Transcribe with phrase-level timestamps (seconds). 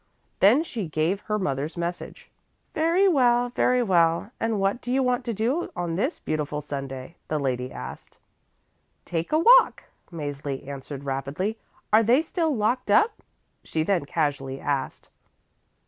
[0.39, 2.27] Then she gave her mother's message.
[2.73, 7.17] "Very well, very well, And what do you want to do on this beautiful Sunday?"
[7.27, 8.17] the lady asked,
[9.05, 11.55] "Take a walk," Mäzli answered rapidly.
[11.93, 13.21] "Are they still locked up?"
[13.63, 15.09] she then casually asked.